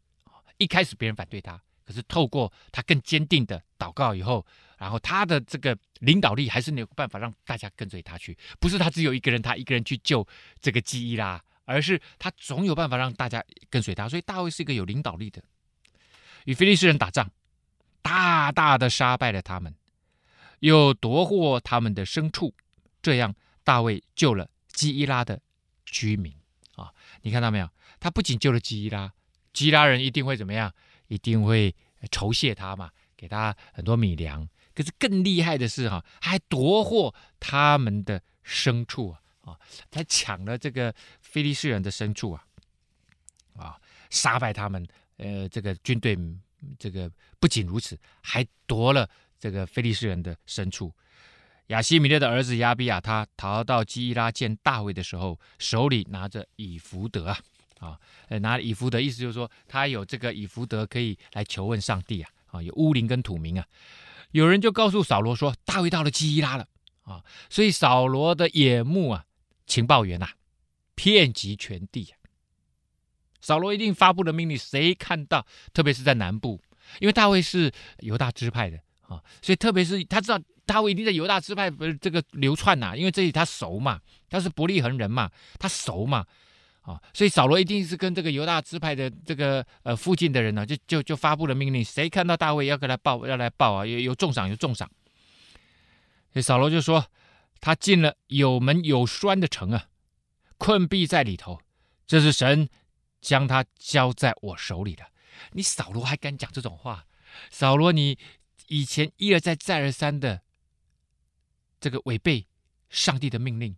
[0.58, 4.44] 一开始别人反对他，可是透过他更坚定的祷告以后，
[4.76, 10.28] 然后他的这个领导力还是没有办法让大家跟随他去，不是他只有一个人，他一个人去救
[10.60, 14.06] 这个基伊拉，而是他总有办法让大家跟随他。
[14.10, 15.42] 所以大卫是一个有领导力的，
[16.44, 17.30] 与非利士人打仗，
[18.02, 19.74] 大大的杀败了他们，
[20.60, 22.54] 又夺获他们的牲畜，
[23.02, 23.34] 这样
[23.64, 25.40] 大卫救了基伊拉的
[25.84, 26.34] 居民
[26.76, 26.92] 啊！
[27.22, 27.68] 你看到没有？
[27.98, 29.12] 他不仅救了基伊拉，
[29.52, 30.72] 基伊拉人一定会怎么样？
[31.08, 31.74] 一定会
[32.10, 34.48] 酬谢他嘛，给他很多米粮。
[34.74, 39.20] 可是更厉害的是哈，还夺获他们的牲畜啊！
[39.42, 39.58] 啊，
[39.90, 42.44] 他抢了这个非利士人的牲畜啊！
[43.56, 44.86] 啊，杀败他们，
[45.16, 46.16] 呃，这个军队，
[46.78, 50.92] 这个不仅如此，还夺了这个非利士人的牲畜。
[51.68, 57.38] 亚西米勒的儿子亚比亚他逃到基伊拉见大卫的时候，手里拿着以弗得啊！
[57.78, 57.98] 啊，
[58.40, 62.30] 拿以弗得，意思就是说他有这个以弗得可以来求问上帝啊！
[62.46, 63.64] 啊，有乌灵跟土明啊。
[64.32, 66.66] 有人就告诉扫罗说，大卫到了基伊拉了
[67.02, 67.24] 啊！
[67.48, 69.24] 所以扫罗的眼目啊，
[69.66, 70.34] 情报员呐、啊，
[70.94, 72.19] 遍及全地啊。
[73.40, 76.60] 扫罗一定发布了命令，谁看到，特别是在南部，
[76.98, 86.26] 因为大卫是犹大支派的啊，所以特别是他知道大卫一定在犹大支派不是这个流窜呐，因为这里他熟嘛，他是伯利恒人嘛，他熟嘛。
[86.82, 94.90] 啊，所以扫罗一定是跟这个犹大支派的这个呃附近的人呢，就就就发布了命令，谁看到大卫要给他报，要来报啊，有有重赏，有重赏。
[96.32, 97.04] 所以扫罗就说，
[97.60, 99.88] 他进了有门有栓的城啊，
[100.56, 101.60] 困毙在里头，
[102.06, 102.66] 这是神
[103.20, 105.04] 将他交在我手里的。
[105.52, 107.06] 你扫罗还敢讲这种话？
[107.50, 108.18] 扫罗，你
[108.68, 110.42] 以前一而再再而三的
[111.80, 112.46] 这个违背
[112.88, 113.76] 上帝的命令，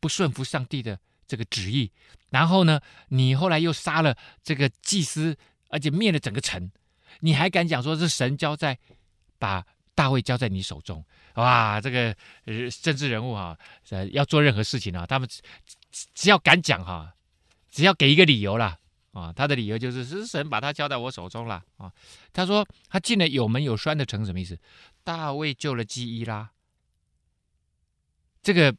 [0.00, 1.00] 不顺服上帝的。
[1.24, 1.90] 这个旨意，
[2.28, 2.78] 然后呢，
[3.08, 5.34] 你后来又杀了这个祭司，
[5.70, 6.70] 而且灭了整个城，
[7.20, 8.78] 你还敢讲说是神交在
[9.38, 11.02] 把大卫交在你手中？
[11.36, 12.14] 哇，这个
[12.82, 13.56] 政治人物哈、
[13.92, 15.26] 啊，要做任何事情啊，他们
[16.12, 17.14] 只要敢讲哈、
[17.70, 18.78] 只要给一个理由啦，
[19.12, 21.92] 啊，他的理由就是是神把他交在我手中了啊。
[22.32, 24.58] 他说他进了有门有栓的城，什么意思？
[25.04, 26.50] 大卫救了基伊拉，
[28.42, 28.76] 这个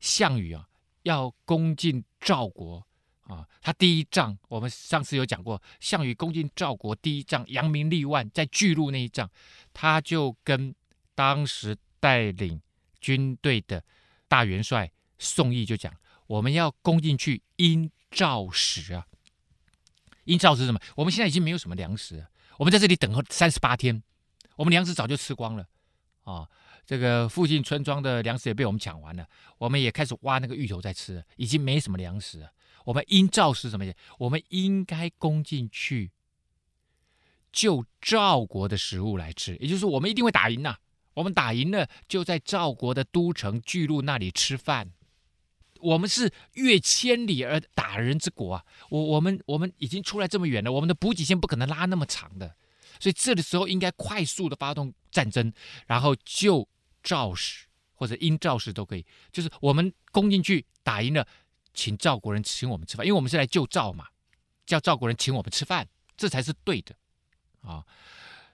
[0.00, 0.68] 项羽啊。
[1.04, 2.86] 要攻进赵国
[3.22, 3.44] 啊！
[3.60, 9.28] 他第一仗，我们上次有讲过，项羽攻进赵国第一仗，扬名立万，在巨鹿那一仗，
[9.72, 10.72] 他就跟
[11.16, 12.62] 当时带领
[13.00, 13.82] 军队的
[14.28, 15.92] 大元帅宋义就讲：
[16.28, 19.04] 我们要攻进去，因赵食啊！
[20.24, 20.80] 因赵是什么？
[20.96, 22.26] 我们现在已经没有什么粮食，
[22.58, 24.02] 我们在这里等候三十八天，
[24.56, 25.66] 我们粮食早就吃光了
[26.24, 26.48] 啊！
[26.84, 29.26] 这个附近村庄的粮食也被我们抢完了，
[29.58, 32.52] 我们也开始挖那个芋头在吃，已经没什么粮食了。
[32.84, 33.92] 我们因赵是什么？
[34.18, 36.10] 我们应该攻进去，
[37.52, 40.76] 就赵国的食物来吃，也就是，我们一定会打赢呐。
[41.14, 44.92] 我们打赢了，就在赵国的都城巨鹿那里吃饭。
[45.82, 48.64] 我们是越千里而打人之国啊！
[48.88, 52.56] 我我们我们已经出来这么远了，我们的补给线不可能拉那么长的，
[52.98, 55.52] 所以这个时候应该快速的发动战争，
[55.86, 56.66] 然后就。
[57.04, 57.66] 赵氏
[57.96, 61.26] 或者因赵氏都可以，就是我们攻进去打赢了，
[61.74, 64.06] 请赵国人请我们吃饭，因为我们是来救赵嘛，
[64.64, 66.94] 叫赵国人请我们吃饭，这才是对的
[67.62, 67.84] 啊。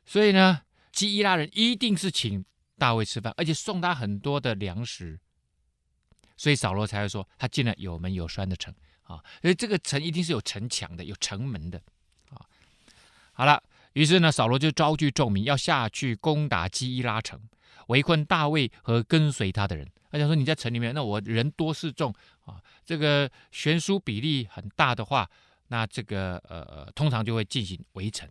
[0.06, 0.62] 所以呢，
[0.92, 2.42] 基伊拉人一定是请
[2.78, 5.20] 大卫吃饭，而且送他很多的粮食，
[6.38, 8.72] 所以扫罗才会说他进了有门有栓的城
[9.03, 11.79] 啊，所以这个城一定是有城墙的，有城门的
[12.31, 12.40] 啊。
[13.33, 17.38] 好了，于是呢，扫罗就召聚众民要下去攻打基伊拉城。
[17.88, 25.27] 围困大卫和跟随他的人，他想说：“你在城里面，那我人多势众啊，这个悬殊比例很大的话，
[25.68, 28.29] 那这个呃呃，通常就会进行围城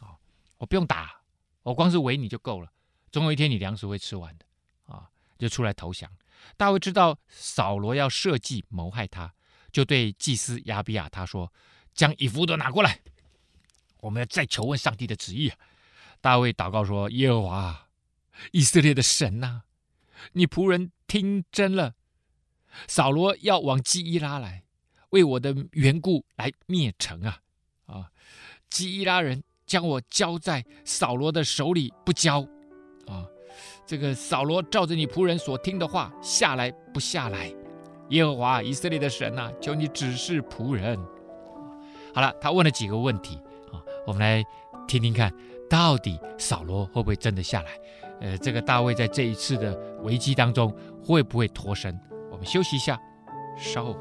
[0.00, 0.16] 啊。
[0.56, 1.20] 我不用打，
[1.62, 2.72] 我光是围你就够了，
[3.12, 4.46] 总有一天你粮食会吃完的
[4.86, 6.10] 啊，就出来投降。
[6.56, 9.34] 大卫知道扫罗要设计谋害他，
[9.72, 11.52] 就对祭司亚比亚他说：
[11.94, 13.00] 将以弗得拿过来，
[14.00, 15.52] 我们要再求问上帝的旨意。
[16.20, 17.80] 大卫祷告说：耶和华。”
[18.50, 19.62] 以色列的神呐、
[20.32, 21.94] 你仆人听真了。
[22.88, 24.64] 扫罗要往基伊拉来，
[25.10, 27.40] 为我的缘故来灭城啊！
[27.86, 28.10] 啊，
[28.68, 32.40] 基伊拉人将我交在扫罗的手里，不交
[33.06, 33.24] 啊！
[33.86, 37.52] 这个扫罗照着你仆人所听的话下来不下来？
[38.10, 40.98] 耶和华以色列的神呐、求你指示仆人。
[42.14, 43.36] 好了，他问了几个问题
[43.72, 44.44] 啊，我们来
[44.86, 45.32] 听听看，
[45.68, 47.70] 到底扫罗会不会真的下来？
[48.20, 51.98] 呃，这个大卫在这一次的危机当中会不会脱身？
[52.30, 52.98] 我们休息一下，
[53.56, 53.96] 稍后。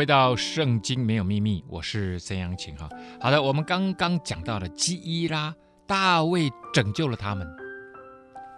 [0.00, 2.88] 回到《圣经没有秘密》，我是曾阳晴哈。
[3.20, 5.54] 好的，我们刚刚讲到了基伊拉，
[5.86, 7.46] 大卫拯救了他们，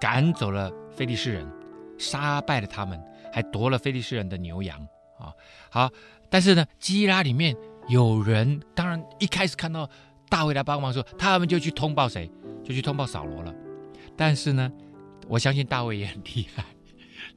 [0.00, 1.44] 赶走了非利士人，
[1.98, 3.02] 杀败了他们，
[3.32, 4.78] 还夺了非利士人的牛羊
[5.18, 5.34] 啊。
[5.68, 5.90] 好，
[6.30, 7.56] 但是呢，基伊拉里面
[7.88, 9.90] 有人，当然一开始看到
[10.28, 12.30] 大卫来帮忙说，他们就去通报谁？
[12.62, 13.52] 就去通报扫罗了。
[14.16, 14.70] 但是呢，
[15.26, 16.64] 我相信大卫也很厉害。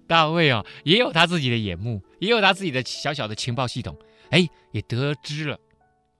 [0.08, 3.98] 大卫啊，也有他自己的眼目，也有他自己的小小的情报系统，
[4.30, 5.60] 哎，也得知了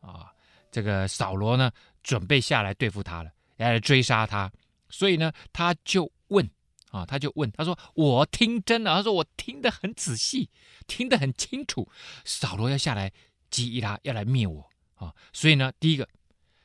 [0.02, 0.34] 啊，
[0.72, 1.72] 这个扫罗呢，
[2.02, 4.52] 准备下来对付他了，要来追杀他，
[4.90, 6.50] 所以呢，他就问
[6.90, 10.50] 啊，他就问，他说：“我听真了。”他说：“我听得很仔细，
[10.88, 11.88] 听得很清楚，
[12.24, 13.12] 扫罗要下来
[13.50, 16.08] 基伊拉，要来灭我啊。”所以呢，第一个，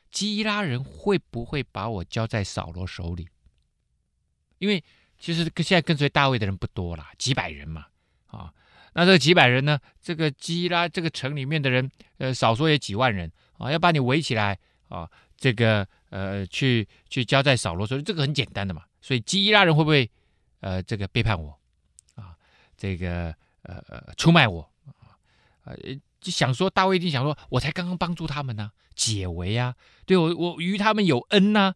[0.09, 3.27] 基伊拉人会不会把我交在扫罗手里？
[4.57, 4.83] 因为。
[5.21, 7.85] 其实现在跟随大卫的人不多啦，几百人嘛，
[8.25, 8.51] 啊，
[8.93, 9.79] 那这几百人呢？
[10.01, 14.57] 这个基拉这个城里面的人，呃，少说也几万人啊，要把你围起来
[14.89, 15.07] 啊，
[15.37, 18.81] 这个呃，去去交在扫罗手里，这个很简单的嘛。
[18.99, 20.09] 所以基拉人会不会
[20.61, 21.55] 呃，这个背叛我
[22.15, 22.35] 啊？
[22.75, 25.13] 这个呃呃，出卖我啊？
[25.65, 25.75] 呃，
[26.19, 29.75] 就想说大卫一定想说，我才刚刚帮助他们呢，解围啊，
[30.07, 31.75] 对我我与他们有恩呐，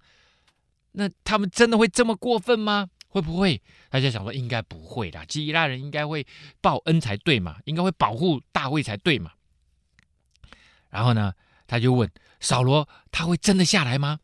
[0.94, 2.90] 那他们真的会这么过分吗？
[3.16, 3.62] 会不会？
[3.90, 6.28] 大家想说应该不会的，基伊拉人应该会
[6.60, 9.32] 报恩才对嘛，应该会保护大卫才对嘛。
[10.90, 11.32] 然后呢，
[11.66, 14.20] 他就问扫罗：“他会真的下来吗？”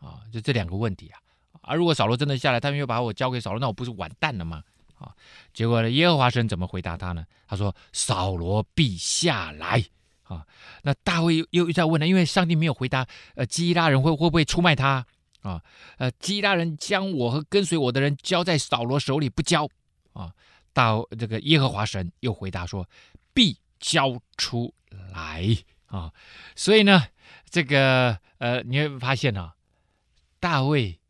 [0.00, 1.20] 啊，就这两个问题啊。
[1.60, 4.62] 啊，如果扫罗真的下来，他们又把我交给扫罗，那我不是完蛋了吗？
[4.94, 5.12] 啊，
[5.52, 7.26] 结果呢，耶和华神怎么回答他呢？
[7.46, 9.84] 他说：“扫罗必下来。”
[10.24, 10.46] 啊，
[10.84, 15.06] 那大卫又又在问了，因为上帝没有回答，呃，基伊拉人会会不会出卖他？
[15.42, 15.62] 啊，
[15.98, 19.68] 呃，基拉人将我和跟随我的人交在扫罗手里不交，
[20.12, 20.32] 啊，
[20.72, 22.88] 到这个耶和华神又回答说，
[23.34, 24.72] 必交出
[25.12, 25.44] 来
[25.86, 26.12] 啊，
[26.54, 27.08] 所以呢，
[27.50, 29.56] 这个呃，你会发现啊，
[30.38, 31.00] 大卫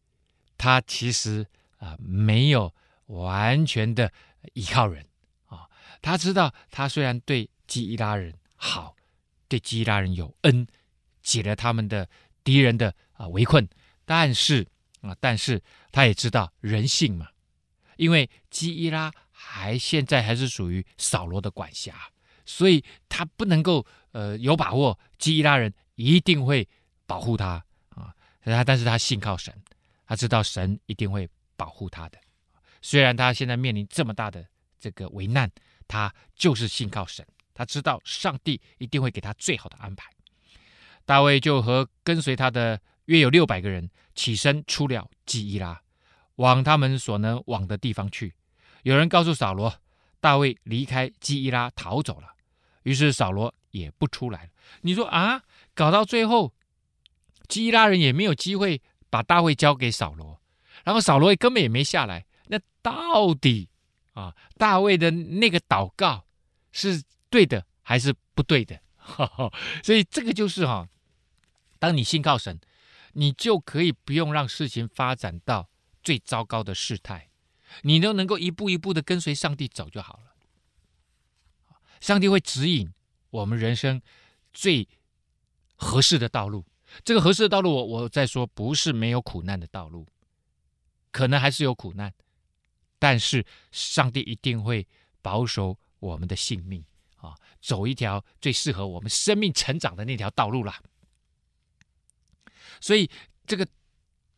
[0.57, 1.47] 他其实
[1.79, 2.75] 啊没有
[3.07, 4.11] 完全的
[4.55, 5.07] 依靠人
[5.47, 5.69] 啊，
[6.01, 8.97] 他知道他虽然对基拉人好，
[9.47, 10.67] 对基拉人有恩，
[11.23, 12.09] 解了他们的
[12.43, 13.69] 敌人的啊围困。
[14.05, 14.67] 但是
[15.01, 15.61] 啊，但是
[15.91, 17.29] 他也知道人性嘛，
[17.97, 21.95] 因为基伊拉还现在还是属于扫罗的管辖，
[22.47, 26.69] 所以他不能够呃有把握基伊拉人一定会
[27.07, 28.15] 保护他啊。
[28.43, 29.53] 他但是他信靠神，
[30.07, 32.19] 他知道神一定会保护他的。
[32.81, 34.47] 虽然他现在面临这么大的
[34.79, 35.51] 这个危难，
[35.89, 40.09] 他就是信靠神，他知道上帝一定会给他最好的安排。
[41.05, 42.81] 大卫就和跟随他的。
[43.07, 45.83] 约有六百个人起身出了基伊拉，
[46.37, 48.35] 往他们所能往的地方去。
[48.83, 49.75] 有人告诉扫罗，
[50.21, 52.35] 大卫离开基伊拉逃走了。
[52.85, 54.51] 于是扫罗也不出来了。
[54.83, 55.43] 你说啊，
[55.75, 56.53] 搞到最后，
[57.49, 58.81] 基伊拉人也没有机会
[59.11, 60.41] 把大卫交给扫罗，
[60.85, 62.27] 然后扫罗也根本也没下来。
[62.47, 63.69] 那到底
[64.15, 66.27] 啊，大卫的那个祷告
[66.73, 68.81] 是对的还是不对的？
[69.83, 70.89] 所以这个就是哈、
[71.79, 72.61] 当你信靠神。
[73.13, 75.69] 你就可以不用让事情发展到
[76.03, 77.31] 最糟糕的事态，
[77.83, 80.35] 你都能够一步一步的跟随上帝走就好了。
[82.01, 82.93] 上帝会指引
[83.31, 84.03] 我们人生
[84.53, 84.89] 最
[85.77, 86.65] 合适的道路。
[87.05, 90.07] 这个合适的道路，我我再说，不是没有苦难的道路，
[91.11, 92.13] 可能还是有苦难，
[92.99, 94.87] 但是上帝一定会
[95.23, 96.85] 保守我们的性命
[97.17, 100.83] 啊，走一条最适合我们生命成长的那条道路啦。
[102.83, 103.09] 所以，
[103.47, 103.67] 这个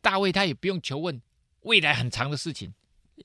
[0.01, 1.19] 大卫他也不用求问
[1.61, 2.71] 未来很长的事情。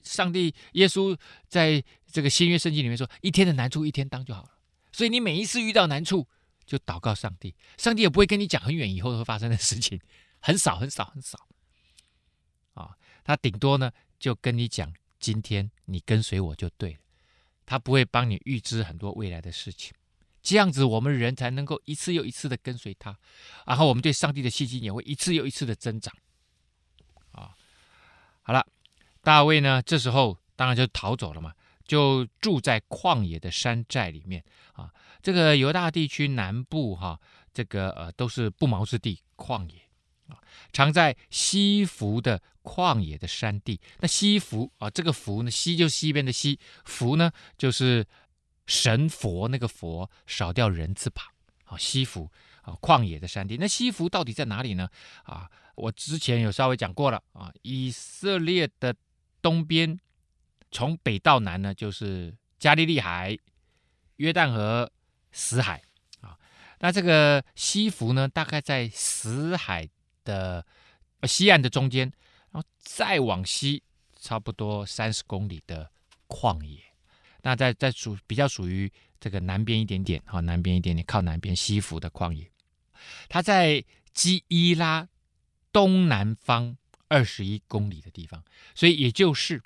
[0.03, 1.15] 上帝、耶稣
[1.47, 4.59] 在这个新约圣经里面说：“一天的难处一天当就好了。”
[4.91, 6.27] 所以你每一次遇到难处，
[6.65, 10.01] 就祷告上帝，上帝也不会跟你讲很远以后会发生的事情，
[10.41, 11.47] 很少很少很少。
[12.73, 16.99] 啊，他顶多呢就跟你讲：今天你跟随我就对了。
[17.67, 19.93] 他不会帮你预知很多未来的事情。
[20.43, 23.15] 这样子，我们人才能够一次又一次的跟随他，
[23.67, 26.15] 然后我们对上帝的信心也会一次又一次的增长。
[27.33, 27.55] 啊，
[28.43, 28.67] 好了，
[29.23, 31.53] 大卫呢，这时候当然就逃走了嘛，
[31.87, 34.91] 就住在旷野的山寨里面啊。
[35.23, 37.21] 这个犹大地区南部哈、
[37.53, 39.83] 这个呃都是不毛之地，旷野
[40.29, 40.41] 啊，
[40.73, 43.79] 常在西弗的旷野的山地。
[43.99, 48.07] 那西弗啊，这个弗呢，西就是西边的西，弗呢就是。
[48.71, 51.29] 神佛那个佛少掉人字旁，
[51.65, 52.31] 啊，西弗
[52.63, 53.57] 啊，旷野的山地。
[53.57, 54.89] 那西弗到底在哪里呢？
[55.25, 57.53] 啊，我之前有稍微讲过了啊。
[57.63, 58.95] 以色列的
[59.43, 59.99] 东边，
[60.71, 63.37] 从北到南呢，就是加利利海、
[64.19, 64.89] 约旦河、
[65.33, 65.83] 死海
[66.21, 66.39] 啊。
[66.79, 69.89] 那这个西弗呢，大概在死海
[70.23, 70.65] 的
[71.25, 72.13] 西岸的中间，
[72.53, 73.83] 然后再往西
[74.15, 75.91] 差不多三十公里的
[76.29, 76.81] 旷野。
[77.43, 82.51] 那在在属比较属于这个南边一点点啊，南边一点点靠南边西服的旷野，
[83.29, 85.09] 它在基伊拉
[85.73, 86.77] 东南方
[87.09, 88.43] 二十一公里的地方，
[88.75, 89.63] 所以也就是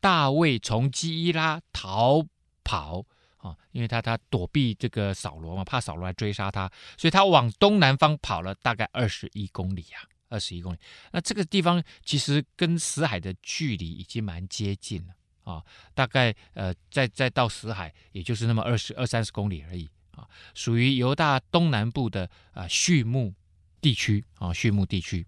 [0.00, 2.26] 大卫从基伊拉逃
[2.64, 3.04] 跑
[3.38, 10.78] 啊，因为他他躲避这个扫罗嘛，怕扫罗来追杀他，所以他往东南方跑了大概二十一公里啊，二十一公里。
[11.12, 15.14] 那这个地方其实跟死海的距离已经蛮接近了。
[15.44, 15.64] 啊，
[15.94, 23.34] 大概呃，再再到死海，也就是那么二十二三十公里而已啊，属于犹大东南部的啊畜牧
[23.80, 25.26] 地区啊，畜牧地区。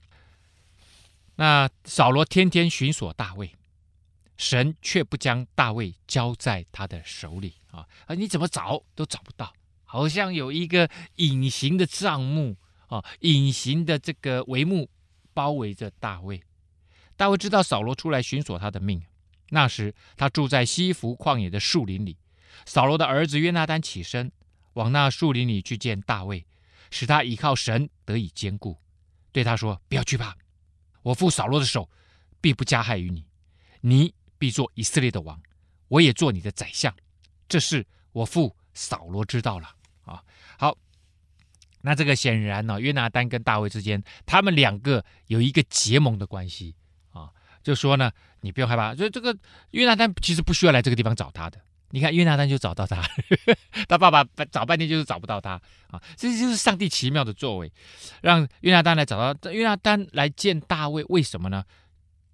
[1.36, 3.54] 那扫罗天天寻索大卫，
[4.36, 9.52] 神却不将大卫交在他的手里啊，啊，你怎么找都找不到，
[9.84, 12.56] 好像有一个隐形的帐幕
[12.88, 14.90] 啊，隐形的这个帷幕
[15.32, 16.42] 包围着大卫。
[17.16, 19.02] 大卫知道扫罗出来寻索他的命。
[19.54, 22.16] 那时，他住在西弗旷野的树林里。
[22.64, 24.32] 扫罗的儿子约拿单起身，
[24.72, 26.46] 往那树林里去见大卫，
[26.90, 28.78] 使他倚靠神得以坚固，
[29.30, 30.34] 对他说：“不要惧怕，
[31.02, 31.90] 我父扫罗的手
[32.40, 33.26] 必不加害于你，
[33.82, 35.38] 你必做以色列的王，
[35.88, 36.94] 我也做你的宰相。
[37.46, 40.24] 这事我父扫罗知道了。”啊，
[40.58, 40.78] 好，
[41.82, 46.74] 那这个显然呢，约拿单跟大卫之间，他们两个有一个结盟的关系，
[47.62, 48.10] 就说呢。
[48.44, 49.32] 你不用害怕，所以这个
[49.70, 51.60] 约拿单其实不需要来这个地方找他的。
[51.90, 53.00] 你看约拿单就找到他，
[53.88, 55.52] 他爸爸找半天就是找不到他
[55.86, 56.02] 啊！
[56.16, 57.72] 这就是上帝奇妙的作为，
[58.20, 61.64] 让约拿单来找到约拿单来见大卫，为什么呢？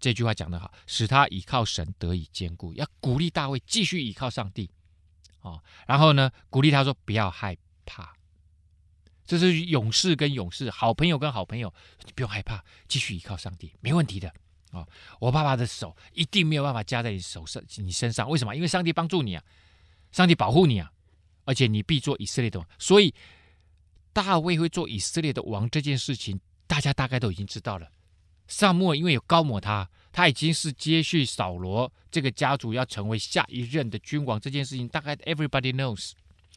[0.00, 4.70] 这句话讲得好，使他倚靠神得以坚固，要鼓励大卫继续倚靠上帝
[5.40, 5.60] 啊。
[5.86, 7.54] 然后呢，鼓励他说不要害
[7.84, 8.14] 怕，
[9.26, 11.74] 这是勇士跟勇士，好朋友跟好朋友，
[12.06, 14.32] 你不用害怕，继续倚靠上帝，没问题的。
[14.78, 14.88] 啊、
[15.20, 18.54] 我爸爸的手一定没有办法加在你手上，你身上，为什么？
[18.54, 19.42] 因为上帝帮助你啊，
[20.12, 20.90] 上帝保护你啊，
[21.44, 22.68] 而且你必做以色列的王。
[22.78, 23.14] 所以
[24.12, 27.88] 大卫会做以色列的王这件事情，大家大概都已经知道了。
[28.46, 36.12] 撒母因为有高抹他，他已经是接续扫罗这个家族要成为下一任的君王这件事情，大概 everybody knows。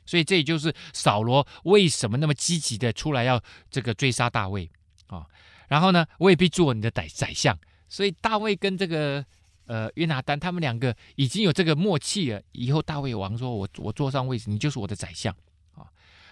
[0.05, 4.69] 所以这也就是扫罗为什么那么积极的出来要这个追杀大卫
[5.07, 5.27] 啊、
[5.67, 7.57] 然后呢，我也必做你的宰宰相。
[7.91, 9.23] 所以大卫跟这个
[9.65, 12.41] 呃约拿单他们两个已经有这个默契了。
[12.53, 15.35] 以后大卫王说：“我我坐上位置，你就是我的宰相
[15.75, 15.83] 啊。”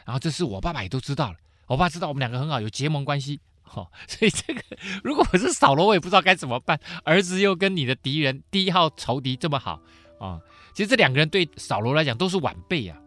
[0.07, 1.38] 然后这是我爸爸也都知道了。
[1.68, 3.41] 我爸知道我们两个很好，有结盟关系。
[3.62, 4.62] 哈、哦， 所以这个
[5.03, 6.80] 如果我是扫罗，我也不知道该怎么办。
[7.03, 9.82] 儿子又跟你的敌人第一号仇敌这么好
[10.18, 10.39] 啊！
[10.74, 12.97] 其实这两个人对扫罗来讲都是晚辈啊，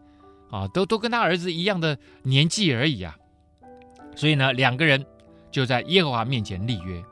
[0.51, 3.17] 啊，都都跟他儿子一样的年纪而已啊。
[4.15, 5.03] 所以呢，两个人
[5.51, 7.03] 就在耶和华面前立约。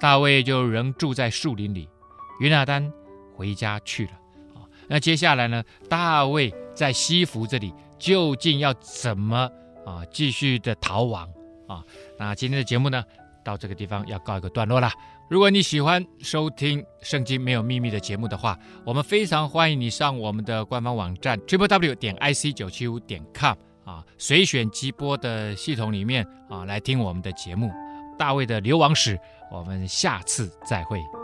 [0.00, 1.86] 大卫就仍住在树林里，
[2.40, 2.90] 约拿单
[3.36, 4.12] 回家去了。
[4.54, 5.62] 啊，那接下来呢？
[5.90, 9.36] 大卫在西弗这里究竟要怎么
[9.84, 11.28] 啊继续的逃亡
[11.68, 11.84] 啊？
[12.18, 13.04] 那今天的节目呢，
[13.44, 14.90] 到这个地方要告一个段落了。
[15.28, 27.70] 如果你喜欢收听《圣经没有秘密》的节目的话，我们非常欢迎你上我们的官方网站 triple w 点 i c 九七五点 com 啊，随选即播的系统里面啊来听我们的节目。
[28.18, 29.18] 大卫的流亡史，
[29.50, 31.19] 我们下次再会。